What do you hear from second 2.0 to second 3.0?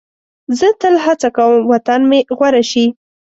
مې غوره شي.